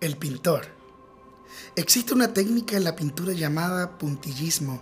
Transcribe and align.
El 0.00 0.16
pintor. 0.16 0.62
Existe 1.76 2.14
una 2.14 2.32
técnica 2.32 2.74
en 2.74 2.84
la 2.84 2.96
pintura 2.96 3.34
llamada 3.34 3.98
puntillismo. 3.98 4.80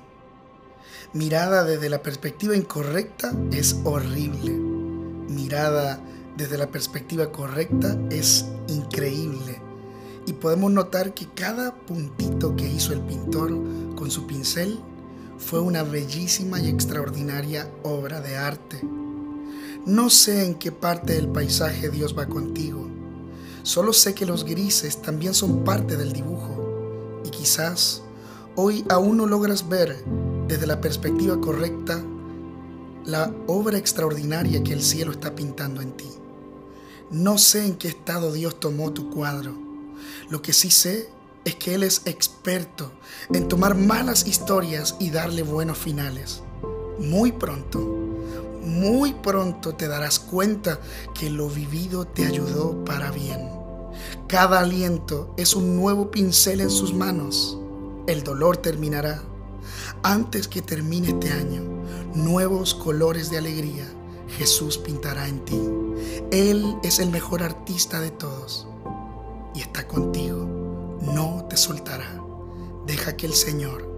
Mirada 1.13 1.65
desde 1.65 1.91
la 1.91 2.05
perspectiva 2.05 2.55
incorrecta 2.55 3.35
es 3.51 3.81
horrible. 3.83 4.53
Mirada 4.53 6.01
desde 6.37 6.57
la 6.57 6.71
perspectiva 6.71 7.33
correcta 7.33 7.99
es 8.11 8.47
increíble. 8.69 9.61
Y 10.25 10.35
podemos 10.35 10.71
notar 10.71 11.15
que 11.15 11.27
cada 11.27 11.75
puntito 11.75 12.55
que 12.55 12.69
hizo 12.69 12.93
el 12.93 13.01
pintor 13.01 13.51
con 13.97 14.13
su 14.13 14.25
pincel 14.25 14.79
fue 15.37 15.59
una 15.59 15.83
bellísima 15.83 16.61
y 16.61 16.69
extraordinaria 16.69 17.69
obra 17.83 18.21
de 18.21 18.37
arte. 18.37 18.81
No 19.85 20.11
sé 20.11 20.45
en 20.45 20.55
qué 20.55 20.71
parte 20.71 21.15
del 21.15 21.27
paisaje 21.27 21.89
Dios 21.89 22.17
va 22.17 22.27
contigo 22.29 22.88
Solo 23.69 23.93
sé 23.93 24.15
que 24.15 24.25
los 24.25 24.45
grises 24.45 25.03
también 25.03 25.35
son 25.35 25.63
parte 25.63 25.99
del 25.99 26.15
dibujo 26.15 27.21
y 27.23 27.29
quizás 27.29 28.03
hoy 28.57 28.83
aún 28.89 29.19
no 29.19 29.27
logras 29.27 29.69
ver 29.69 30.03
desde 30.47 30.67
la 30.67 30.81
perspectiva 30.81 31.39
correcta 31.39 32.03
la 33.05 33.31
obra 33.47 33.77
extraordinaria 33.77 34.63
que 34.63 34.73
el 34.73 34.83
cielo 34.83 35.13
está 35.13 35.35
pintando 35.35 35.83
en 35.83 35.93
ti. 35.93 36.09
No 37.11 37.37
sé 37.37 37.67
en 37.67 37.77
qué 37.77 37.89
estado 37.89 38.33
Dios 38.33 38.59
tomó 38.59 38.95
tu 38.95 39.11
cuadro. 39.11 39.53
Lo 40.31 40.41
que 40.41 40.55
sí 40.55 40.71
sé 40.71 41.11
es 41.45 41.57
que 41.57 41.75
Él 41.75 41.83
es 41.83 42.01
experto 42.07 42.91
en 43.35 43.49
tomar 43.49 43.75
malas 43.75 44.27
historias 44.27 44.97
y 44.99 45.11
darle 45.11 45.43
buenos 45.43 45.77
finales. 45.77 46.43
Muy 46.99 47.33
pronto, 47.33 47.81
muy 48.69 49.15
pronto 49.15 49.75
te 49.75 49.89
darás 49.89 50.19
cuenta 50.19 50.79
que 51.19 51.31
lo 51.31 51.49
vivido 51.49 52.07
te 52.07 52.27
ayudó 52.27 52.85
para 52.85 53.11
bien. 53.11 53.49
Cada 54.29 54.61
aliento 54.61 55.35
es 55.37 55.57
un 55.57 55.77
nuevo 55.77 56.11
pincel 56.11 56.61
en 56.61 56.71
sus 56.71 56.95
manos. 56.95 57.59
El 58.07 58.23
dolor 58.23 58.59
terminará. 58.59 59.23
Antes 60.03 60.47
que 60.49 60.63
termine 60.63 61.09
este 61.09 61.31
año, 61.31 61.63
nuevos 62.15 62.75
colores 62.75 63.31
de 63.31 63.39
alegría 63.39 63.87
Jesús 64.37 64.79
pintará 64.79 65.27
en 65.27 65.45
ti. 65.45 65.61
Él 66.31 66.77
es 66.83 66.99
el 66.99 67.11
mejor 67.11 67.43
artista 67.43 68.01
de 68.01 68.11
todos 68.11 68.69
y 69.55 69.61
está 69.61 69.87
contigo. 69.89 70.47
No 71.01 71.47
te 71.49 71.57
soltará. 71.57 72.23
Deja 72.87 73.17
que 73.17 73.27
el 73.27 73.35
Señor 73.35 73.89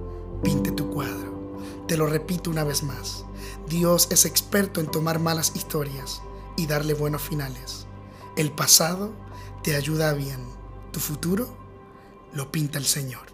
pinte 0.43 0.71
tu 0.71 0.91
cuadro. 0.91 1.40
Te 1.87 1.97
lo 1.97 2.07
repito 2.07 2.51
una 2.51 2.65
vez 2.65 2.83
más. 2.83 3.25
Dios 3.69 4.09
es 4.11 4.25
experto 4.25 4.81
en 4.81 4.91
tomar 4.91 5.19
malas 5.19 5.53
historias 5.55 6.23
y 6.57 6.67
darle 6.67 6.95
buenos 6.95 7.23
finales. 7.23 7.87
El 8.37 8.53
pasado 8.53 9.13
te 9.63 9.77
ayuda 9.77 10.13
bien. 10.13 10.41
Tu 10.93 11.01
futuro 11.01 11.57
lo 12.33 12.51
pinta 12.51 12.79
el 12.79 12.87
Señor. 12.87 13.27